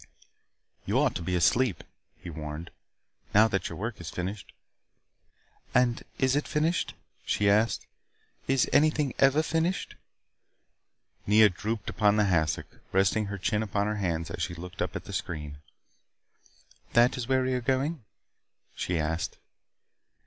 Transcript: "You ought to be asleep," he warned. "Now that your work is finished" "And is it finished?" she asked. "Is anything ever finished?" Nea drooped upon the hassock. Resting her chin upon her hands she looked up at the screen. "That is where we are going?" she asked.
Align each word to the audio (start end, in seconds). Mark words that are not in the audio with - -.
"You 0.83 0.97
ought 0.97 1.13
to 1.13 1.21
be 1.21 1.35
asleep," 1.35 1.83
he 2.17 2.31
warned. 2.31 2.71
"Now 3.35 3.47
that 3.49 3.69
your 3.69 3.77
work 3.77 4.01
is 4.01 4.09
finished" 4.09 4.51
"And 5.75 6.01
is 6.17 6.35
it 6.35 6.47
finished?" 6.47 6.95
she 7.23 7.47
asked. 7.47 7.85
"Is 8.47 8.67
anything 8.73 9.13
ever 9.19 9.43
finished?" 9.43 9.93
Nea 11.27 11.49
drooped 11.49 11.87
upon 11.87 12.15
the 12.15 12.25
hassock. 12.25 12.79
Resting 12.91 13.25
her 13.27 13.37
chin 13.37 13.61
upon 13.61 13.85
her 13.85 13.97
hands 13.97 14.31
she 14.39 14.55
looked 14.55 14.81
up 14.81 14.95
at 14.95 15.03
the 15.03 15.13
screen. 15.13 15.59
"That 16.93 17.15
is 17.15 17.27
where 17.27 17.43
we 17.43 17.53
are 17.53 17.61
going?" 17.61 18.03
she 18.73 18.97
asked. 18.97 19.37